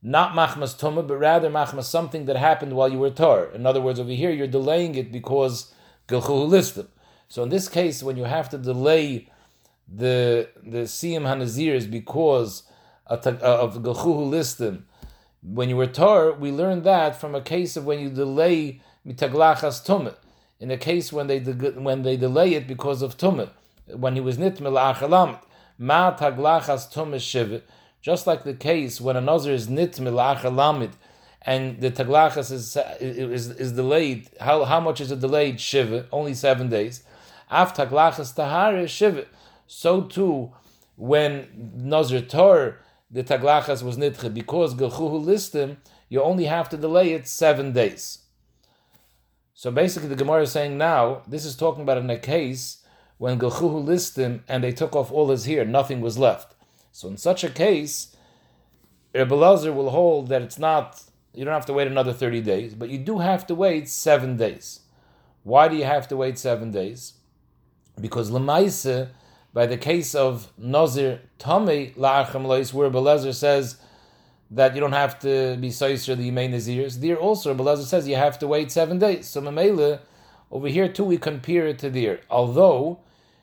[0.00, 3.44] not machmas tumah, but rather machmas something that happened while you were tar.
[3.52, 5.74] In other words, over here you're delaying it because
[6.08, 6.86] gilchulistim.
[7.28, 9.28] So in this case, when you have to delay
[9.92, 12.62] the the siyam hanazirs because
[13.06, 14.82] of gilchuhu listim,
[15.42, 19.86] when you were tar, we learned that from a case of when you delay mitaglachas
[19.86, 20.14] tumah.
[20.60, 23.50] In a case when they when they delay it because of tumah,
[23.86, 25.40] when he was nitmel achalamit,
[25.78, 27.62] ma taglachas tumah shiva
[28.00, 30.92] just like the case when a nazir is nit lamid,
[31.42, 35.60] and the taglachas is, is, is delayed, how, how much is it delayed?
[35.60, 37.02] Shiva, only seven days.
[37.50, 39.24] Af taglachas tahar is shiva.
[39.68, 40.52] So too,
[40.96, 45.76] when nazir tor, the taglachas was nitche, because gelchuhu listim,
[46.08, 48.20] you only have to delay it seven days.
[49.54, 52.82] So basically, the Gemara is saying now, this is talking about in a case
[53.18, 56.54] when gelchuhu listim and they took off all his hair, nothing was left.
[56.90, 58.16] So in such a case,
[59.14, 61.02] Rebbe Lazar will hold that it's not,
[61.34, 64.38] you don't have to wait another 30 days, but you do have to wait seven
[64.38, 64.80] days.
[65.42, 67.14] Why do you have to wait seven days?
[68.00, 69.10] Because Lamaisa,
[69.58, 73.76] by the case of Nazir Tomei La'acham Lois, where Belezer says
[74.52, 78.14] that you don't have to be Saiser the Yemei Nazirs, there also Belezer says you
[78.14, 79.26] have to wait seven days.
[79.26, 79.98] So Mamela,
[80.52, 82.20] over here too, we compare it to there.
[82.30, 83.00] Although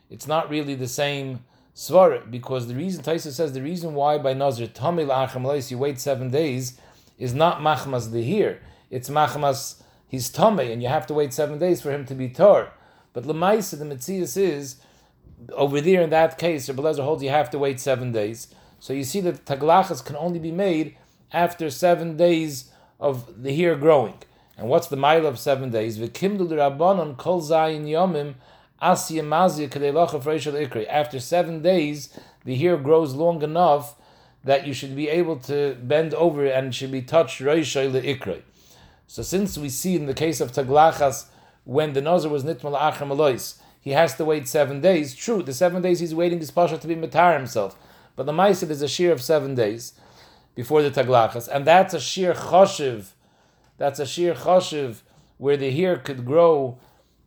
[0.09, 1.43] it's not really the same
[1.75, 5.99] Svar, because the reason Taisa says the reason why by Nazir Tamil Acham you wait
[5.99, 6.79] seven days
[7.19, 8.61] is not Machmas the here.
[8.89, 12.29] It's Machmas he's Tame, and you have to wait seven days for him to be
[12.29, 12.71] Tor.
[13.11, 14.77] But Lemaisa, the Metzias is
[15.53, 18.47] over there in that case, Rabbi Lezer holds you have to wait seven days.
[18.79, 20.97] So you see that taglachas can only be made
[21.31, 24.15] after seven days of the hair growing.
[24.57, 25.97] And what's the mile of seven days?
[25.97, 28.35] Kol zayin yomim
[28.81, 29.15] after
[31.19, 33.95] seven days, the hair grows long enough
[34.43, 38.41] that you should be able to bend over and should be touched ikray.
[39.07, 41.25] So since we see in the case of Taglachas,
[41.63, 45.13] when the Nazar was nitmal achar malois, he has to wait seven days.
[45.13, 47.77] True, the seven days he's waiting is pasha to be matar himself.
[48.15, 49.93] But the Maisid is a shear of seven days
[50.55, 53.11] before the Taglachas, and that's a shear choshev.
[53.77, 55.01] That's a shear choshev
[55.37, 56.79] where the hair could grow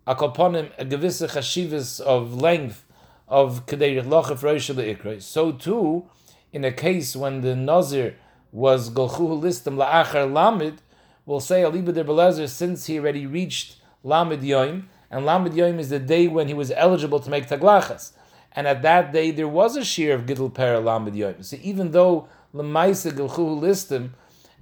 [0.05, 2.85] akoponim a gewisse chashivas of length
[3.29, 5.23] of kedei lochef roisha leikra.
[5.23, 6.07] So too,
[6.53, 8.17] in a case when the nazir
[8.51, 10.79] was golchuhu listim la'achar lamid,
[11.25, 15.89] we'll say aliba de belezer since he already reached lamid yoim, and lamid yoim is
[15.89, 18.13] the day when he was eligible to make taglachas.
[18.53, 21.45] And at that day there was a shear of gidl pera lamid yoim.
[21.45, 24.11] So even though lemaisa golchuhu listim,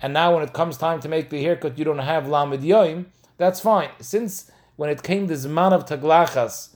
[0.00, 3.06] and now when it comes time to make the haircut, you don't have lamid yoim,
[3.38, 3.90] that's fine.
[4.00, 6.74] Since when it came the Zman of Taglachas,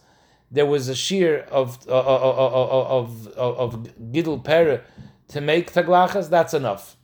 [0.51, 4.83] there was a shear uh, uh, uh, of uh, of, of, of, of Gidl Pere
[5.29, 6.97] to make Taglachas, that's enough.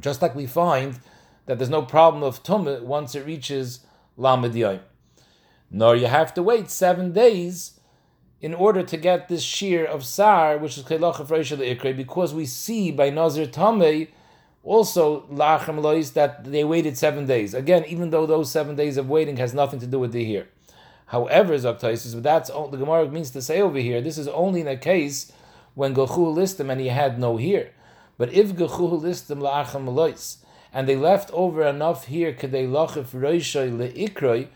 [0.00, 1.00] Just like we find
[1.46, 3.80] that there's no problem of Tumah once it reaches
[4.16, 4.80] Lamed Yom.
[5.74, 7.80] Nor you have to wait seven days
[8.42, 12.90] in order to get this shear of Sar, which is Kelach of because we see
[12.90, 14.08] by Nazir Tameh
[14.62, 17.54] also lachem lois that they waited seven days.
[17.54, 20.48] Again, even though those seven days of waiting has nothing to do with the here.
[21.06, 24.00] However, Zaktaisis, but that's all the Gemara means to say over here.
[24.00, 25.32] This is only in a case
[25.74, 27.72] when Gechu listim and he had no here.
[28.18, 30.38] But if Gechu listim lachem lois
[30.72, 34.48] and they left over enough here kadei lachif roishay leikroi,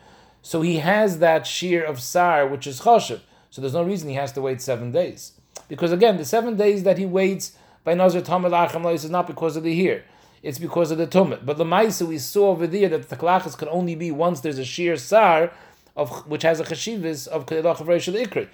[0.47, 3.19] so he has that shear of sar which is choshev.
[3.51, 5.33] So there's no reason he has to wait seven days.
[5.67, 9.57] Because again, the seven days that he waits by Nazir Tamil Acham is not because
[9.57, 10.05] of the here.
[10.45, 11.45] It's because of the Tumit.
[11.45, 14.61] But the Maisa we saw over there that the Taklachas can only be once there's
[14.61, 15.51] a sheer Sar
[15.97, 18.47] of which has a Chashivis of Kedach of Reish Ikri.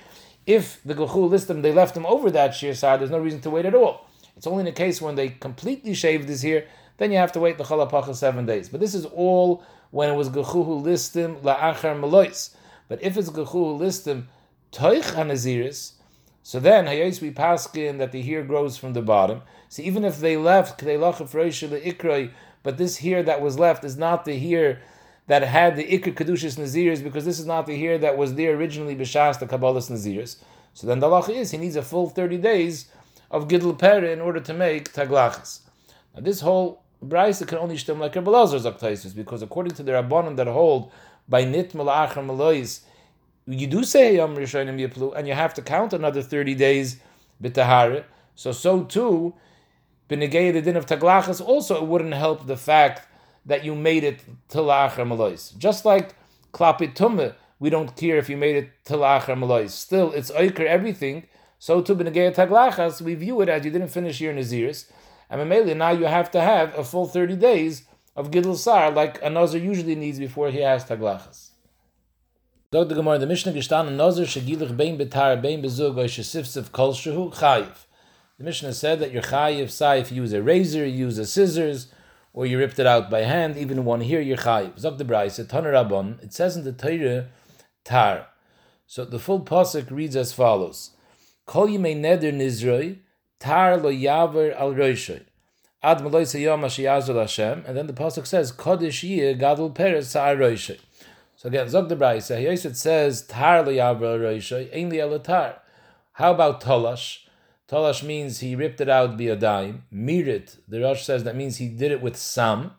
[0.46, 3.42] If the Gechul list them, they left them over that sheer Sar, there's no reason
[3.42, 4.06] to wait at all.
[4.34, 7.40] It's only in a case when they completely shaved his here, then you have to
[7.40, 8.70] wait the chalapacha seven days.
[8.70, 12.54] But this is all when it was gechuhu listim la'achar melois.
[12.88, 14.24] But if it's gechuhu listim
[14.72, 15.92] toich hanaziris,
[16.42, 19.42] so then hayos we paskin that the hair grows from the bottom.
[19.68, 22.30] So even if they left ikrai,
[22.62, 24.82] but this hair that was left is not the hair
[25.28, 28.56] that had the ikr kedushas naziris because this is not the hair that was there
[28.56, 30.36] originally b'shas the kabbalah's naziris.
[30.74, 32.86] So then the halacha is he needs a full thirty days
[33.30, 35.60] of gidl pere in order to make taglachas.
[36.14, 40.36] Now this whole brisa can only stem like Rebbe Lazar's because according to the rabbanon
[40.36, 40.92] that hold
[41.28, 42.80] by nit malachar malois,
[43.46, 47.00] you do say yom rishonim yiplu, and you have to count another thirty days
[47.42, 48.04] b'tahara.
[48.34, 49.34] So so too,
[50.08, 53.08] b'negei the din of taglachas also it wouldn't help the fact
[53.44, 55.56] that you made it tilachar malois.
[55.58, 56.14] Just like
[56.52, 59.70] klapit we don't care if you made it tilachar malois.
[59.70, 61.24] Still, it's oiker everything.
[61.58, 64.90] So too b'negei taglachas, we view it as you didn't finish your naziris.
[65.32, 69.18] And Mameli, now you have to have a full 30 days of Gidl Sar, like
[69.22, 71.52] a Nazir usually needs before he has Taglachas.
[72.70, 72.94] Dr.
[72.94, 77.86] Gemara, the Mishnah gestan Nazir shegilich bein betar bein bezug oy shesifsif kol shehu chayiv.
[78.36, 81.24] The Mishnah said that you're chayiv sai if you use a razor, you use a
[81.24, 81.90] scissors,
[82.34, 84.78] or you ripped it out by hand, even one here, you're chayiv.
[84.78, 87.28] Zog the Braise, Taner Rabban, it says in the Torah,
[87.86, 88.26] tar.
[88.86, 90.90] So the full pasuk reads as follows:
[91.46, 92.98] Kol yimei neder nizroi,
[93.42, 95.22] tar lo yaver al roishoy.
[95.82, 100.36] Ad maloi seyom ashiyazul Hashem, and then the pasuk says, Kodesh yeh gadol peres sa'ar
[100.36, 100.78] roishoy.
[101.34, 104.98] So again, Zog the Braisa, it says, tar lo yaver al roishoy, ein li.
[104.98, 107.18] How about tolash?
[107.68, 109.80] Tolash means he ripped it out biyadayim.
[109.92, 112.72] Mirit, the Rosh says that means he did it with some.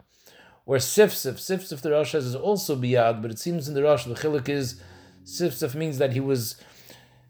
[0.66, 4.06] Or sifsif, sifsif the Rosh says is also biyad, but it seems in the Rosh
[4.06, 4.80] the chilik is
[5.26, 6.62] sifsif means that he was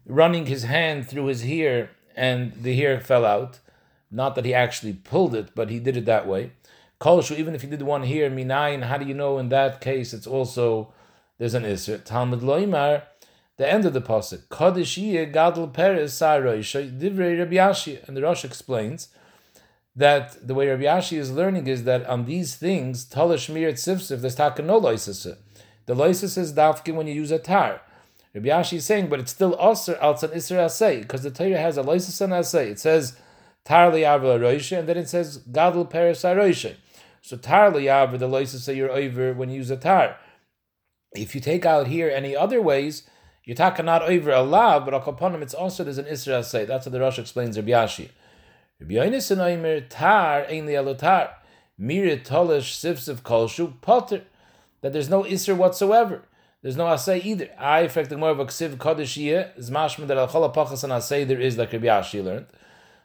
[0.06, 3.60] running his hand through his hair and the hair fell out.
[4.10, 6.52] Not that he actually pulled it, but he did it that way.
[7.00, 10.14] Kolshu, even if he did one here, minayin, how do you know in that case
[10.14, 10.92] it's also
[11.38, 12.02] there's an isser?
[12.02, 13.02] Talmud loimar,
[13.56, 18.44] the end of the pasuk, Kodesh gadol peres saroisha divrei Rabbi Yashi, and the Rosh
[18.44, 19.08] explains
[19.96, 24.34] that the way Rabbi Yashi is learning is that on these things, talash sifsif, there's
[24.34, 25.38] taka no loisasa.
[25.86, 27.82] The loisis is dafkin when you use a tar.
[28.34, 31.58] Rabbi Yashi is saying, but it's still aser alts an isser asay, because the Torah
[31.58, 32.70] has a and asay.
[32.70, 33.16] It says
[33.64, 36.74] tar liyavra roisha, and then it says gadol peres roisha.
[37.22, 40.16] So tar liyavra, the say you're over when you use a tar.
[41.12, 43.08] If you take out here any other ways,
[43.44, 46.64] you're talking not over a lav, but akoponim, it's also there's an isra say.
[46.64, 48.08] That's what the Rosh explains Rabbi Yashi.
[48.80, 51.30] Rabbi Yonis Oimer tar ein lialotar
[51.80, 54.22] mirit tolish sifsif kolshu potter
[54.80, 56.22] that there's no isra whatsoever.
[56.64, 57.50] There's no asay either.
[57.58, 59.18] I affect the more of a ksiv kodesh
[59.58, 62.46] is mashma that al chol pachas and asay there is like Rabbi Yashi learned.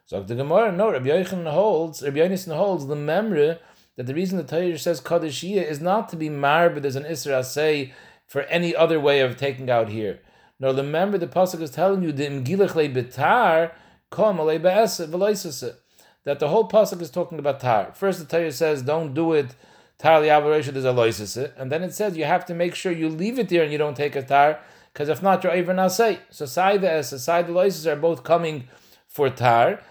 [0.05, 3.57] So the Gemara, no, Rabbi Yochanan holds, Rabbi Yonis holds the memory
[3.97, 7.03] that the reason the Torah says kodesh is not to be mar, but there's an
[7.03, 7.91] isra asay
[8.25, 10.21] for any other way of taking out here.
[10.57, 13.73] No, remember the pasuk is telling you the imgilach le betar
[14.09, 17.91] kom that the whole pasuk is talking about tar.
[17.93, 19.53] First, the Torah says, "Don't do it."
[19.99, 21.51] Tar liavaresha there's a loisis eh?
[21.57, 23.77] and then it says you have to make sure you leave it there and you
[23.77, 24.59] don't take a tar
[24.93, 26.19] because if not you're even nasay.
[26.29, 28.67] So side the es, side the loisis are both coming
[29.07, 29.81] for tar,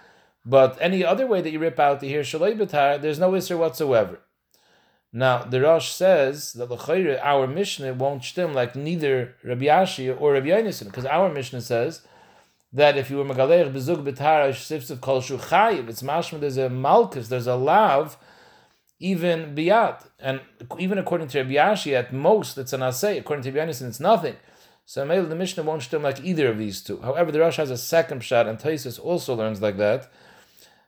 [0.46, 3.58] but any other way that you rip out the here shalei betar, there's no isser
[3.58, 4.20] whatsoever.
[5.12, 10.34] Now the Rosh says that the our Mishnah won't stem like neither Rabbi Ashi or
[10.34, 12.02] Rabbi Yonason, because our Mishnah says
[12.72, 16.40] that if you were megalech bezug betara sifsif kol chayiv, it's mashma.
[16.40, 18.18] There's a malchus, there's a lav,
[19.00, 20.40] even biyat, and
[20.78, 23.18] even according to Rabbi at most it's an asay.
[23.18, 24.36] According to Rabbi it's nothing.
[24.84, 27.00] So the Mishnah won't stem like either of these two.
[27.02, 30.10] However, the Rosh has a second shot, and Taisus also learns like that,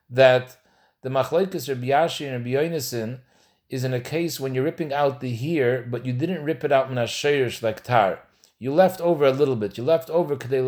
[0.08, 0.56] that
[1.02, 3.20] the machlekes Rabbi Ashi and Rabbi
[3.68, 6.72] is in a case when you're ripping out the hair, but you didn't rip it
[6.72, 8.20] out minashayrish like tar.
[8.58, 9.78] You left over a little bit.
[9.78, 10.64] You left over kadei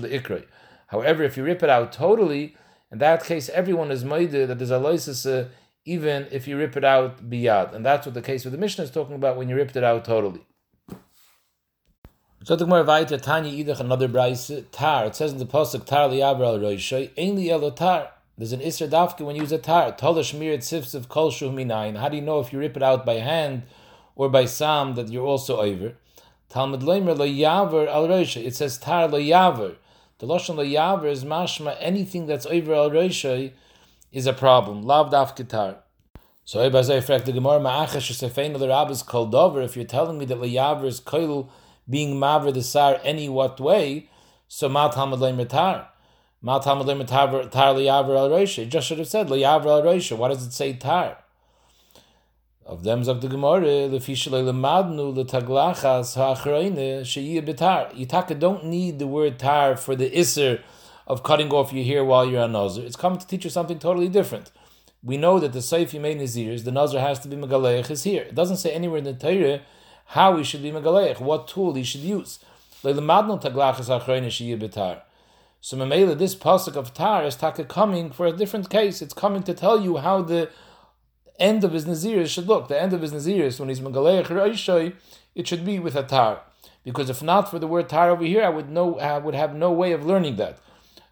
[0.00, 0.44] the
[0.88, 2.56] However, if you rip it out totally,
[2.90, 5.48] in that case, everyone is maida that there's a loisasa,
[5.88, 7.74] even if you rip it out biyad.
[7.74, 9.82] And that's what the case with the Mishnah is talking about when you ripped it
[9.82, 10.44] out totally.
[12.44, 15.06] So the Gemara Vaita Tanya Idach another brayse tar.
[15.06, 18.10] It says in the pasuk tar liyabra al roishay ein liyelo tar.
[18.36, 19.92] There's an Isra Dafka when you use a tar.
[19.92, 21.96] Tolash mirit sifs of kol minayin.
[21.96, 23.62] How do you know if you rip it out by hand
[24.14, 25.94] or by sam that you're also over?
[26.50, 28.44] Talmud Leimer lo yaver al roisha.
[28.44, 29.76] It says tar lo yaver.
[30.18, 31.76] The lashon lo yaver is mashma.
[31.80, 33.52] Anything that's over al roisha
[34.12, 34.82] is a problem.
[34.82, 35.76] Lav dafka tar.
[36.44, 39.60] So I frag the Gemara ma'achash sefein the rabbis kol dover.
[39.62, 41.48] If you're telling me that lo yaver is koil
[41.88, 44.08] being maver the sar any what way,
[44.46, 45.88] so ma Talmud Leimer tar.
[46.42, 48.62] leyaver al reisha.
[48.62, 50.16] It just should have said Liyaver al reisha.
[50.16, 51.18] Why does it say tar?
[52.64, 57.94] Of them zog the Gemara, lefi shalei lemadnu letaglachas ha'achreine she'yeh betar.
[57.94, 60.62] You don't need the word tar for the iser
[61.08, 62.84] of cutting off your hair while you're on Nazir.
[62.84, 64.52] It's coming to teach you something totally different.
[65.02, 68.04] We know that the Seif you made Nazirs, the Nazir has to be Megaleich, is
[68.04, 68.22] here.
[68.22, 69.62] It doesn't say anywhere in the Torah
[70.06, 72.38] how he should be Megaleich, what tool he should use.
[72.82, 72.92] So
[75.76, 79.02] Mamela, this pasuk of tar is taka coming for a different case.
[79.02, 80.50] It's coming to tell you how the
[81.38, 82.68] end of his Naziris should look.
[82.68, 84.94] The end of his Naziris, when he's Megaleich Reishoy,
[85.34, 86.42] it should be with a tar.
[86.84, 89.54] Because if not for the word tar over here, I would know I would have
[89.54, 90.58] no way of learning that.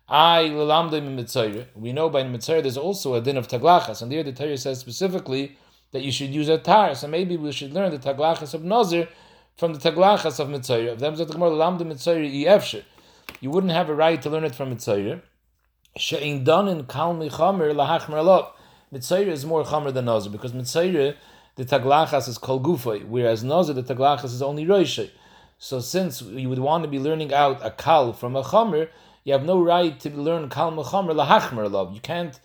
[0.08, 4.56] I We know by mitzayir there's also a din of taglachas, and there the Torah
[4.56, 5.58] says specifically
[5.90, 6.94] that you should use a tar.
[6.94, 9.08] So maybe we should learn the taglachas of nazir
[9.56, 10.92] from the taglachas of mitzayir.
[10.92, 12.84] Of them mitzayir
[13.40, 15.22] You wouldn't have a right to learn it from mitzayir.
[15.96, 18.52] She'in done in kal michamer lahachmer lov.
[18.92, 21.16] Mitzayir is more chamer than nazir because mitzayir
[21.56, 25.10] the taglachas is kol gufay, whereas nazir the taglachas is only roishay.
[25.58, 28.88] So since you would want to be learning out a kal from a chamer
[29.26, 31.92] you have no right to learn kal mechamer lahachmer love.
[31.92, 32.38] You can't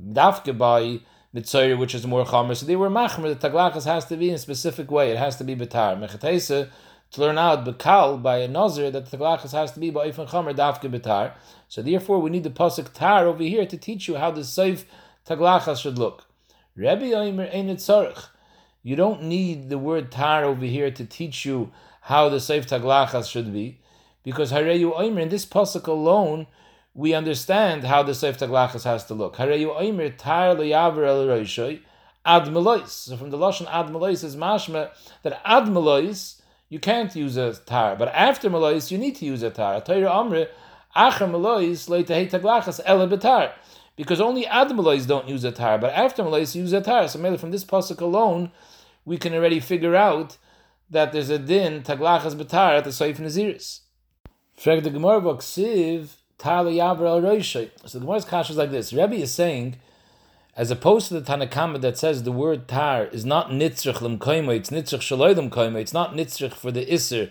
[0.00, 1.00] dafke by
[1.34, 2.56] mitzayir, which is more chamer.
[2.56, 3.38] So they were machmer.
[3.38, 5.10] The taglachas has to be in a specific way.
[5.10, 5.94] It has to be betar.
[6.00, 6.70] Mechatesa
[7.10, 10.26] to learn out bekal by a nazir that the taglachas has to be by ifan
[10.26, 11.34] chamer dafke betar.
[11.68, 14.86] So therefore, we need the pasuk tar over here to teach you how the safe
[15.26, 16.24] taglachas should look.
[16.74, 18.28] Rebbe Oimer ain't tzarich.
[18.82, 23.30] You don't need the word tar over here to teach you how the safe taglachas
[23.30, 23.81] should be.
[24.22, 26.46] Because Hareyu Oimer, in this pasuk alone,
[26.94, 29.36] we understand how the Seif Taglachas has to look.
[29.36, 31.80] Hareyu Oimer, Tar Le'yaver El Roishoy,
[32.24, 32.88] Ad Melois.
[32.88, 34.90] So from the Lashon Ad Melois is mashma
[35.22, 39.42] that Ad Melois, you can't use a tar, but after Melois, you need to use
[39.42, 39.80] a tar.
[39.80, 40.48] Torah Amre,
[40.96, 43.52] Acher Melois, Leitahei Taglachas, Ele Betar.
[43.96, 47.08] Because only Ad Melois don't use a tar, but after Melois, use a tar.
[47.08, 48.52] So maybe from this pasuk alone,
[49.04, 50.38] we can already figure out
[50.88, 53.80] that there's a din Taglachas Betar at the Seif Naziris.
[54.56, 57.70] Frag the Gemara Boksiv Tali Yavra al Roishay.
[57.86, 58.92] So the Gemara's kasha is like this.
[58.92, 59.76] Rebbe is saying,
[60.56, 64.70] as opposed to the Tanakama that says the word tar is not nitzrich lemkoima, it's
[64.70, 67.30] nitzrich shaloi lemkoima, it's not nitzrich for the iser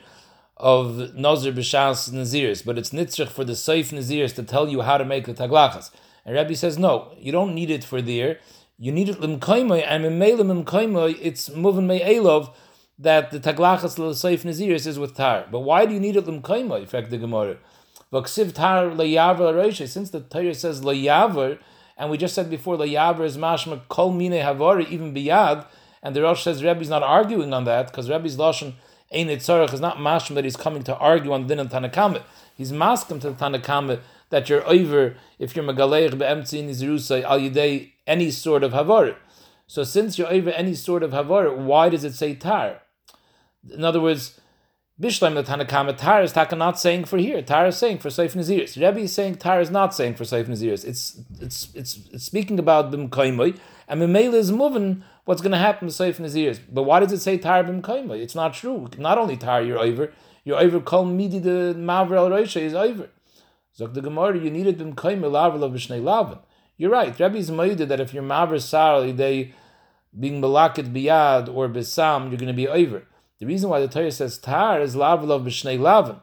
[0.57, 4.97] of Nazir B'Shas Naziris, but it's nitzrich for the Seif Naziris to tell you how
[4.97, 5.91] to make the taglachas.
[6.25, 8.39] And Rebbe says, no, you don't need it for there.
[8.77, 12.53] You need it lemkoima, and in lemkoima, it's moving me elov,
[13.01, 15.45] that the taglachas l'seif naziris is with tar.
[15.51, 16.83] But why do you need it l'mkaima?
[16.83, 17.57] Effect the Gemara.
[18.13, 21.57] V'ksiv tar le'yaver Since the Torah says le'yaver,
[21.97, 25.65] and we just said before le'yaver is mashma kol mine havari even biyad,
[26.03, 28.73] and the Rosh says Rebbe's not arguing on that because Rebbe's lashon
[29.13, 32.23] ein is not mashma that he's coming to argue on the din of Tanakama.
[32.55, 33.99] He's masking to the Tanakama
[34.29, 39.15] that you're over if you're megaleich be'emtzi nizrusay al yidei any sort of havar.
[39.67, 42.81] So since you're over any sort of havar, why does it say tar?
[43.69, 44.39] In other words,
[45.01, 47.41] Bishlam the Tanakama Tar is Taka not saying for here.
[47.41, 48.79] Tar is saying for Seif Naziris.
[48.79, 50.85] Rebbe is saying Tar is not saying for Seif Naziris.
[50.85, 53.57] It's it's it's it's speaking about Bim Kaimoi,
[53.87, 56.59] and Mimela is moving what's going to happen to Seif Naziris.
[56.71, 58.21] But why does it say Tar Bim Kaimoi?
[58.21, 58.89] It's not true.
[58.97, 60.13] Not only Tar, you're over.
[60.43, 63.09] You're over Kol Midi the Mavra El Roisha is over.
[63.77, 66.39] Zok the Gemara, you needed Bim Kaimoi Lavar of Bishnei Lavin.
[66.77, 67.17] You're right.
[67.19, 69.53] Rebbe is moided that if you're Mavra Sar, they
[70.19, 73.03] being Malakit Biyad or Besam, you're going to be over.
[73.41, 76.17] The reason why the Torah says tar is lavlov b'shnei lavin,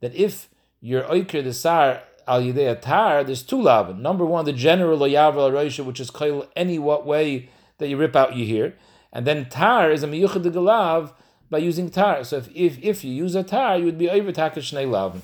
[0.00, 0.48] that if
[0.80, 4.00] you're oiker the sar al yidei tar, there's two lavin.
[4.00, 8.16] Number one, the general loyav al which is kail any what way that you rip
[8.16, 8.74] out you hear,
[9.12, 11.12] and then tar is a miyuchad galav
[11.50, 12.24] by using tar.
[12.24, 15.20] So if, if if you use a tar, you would be over takish shnei lavin.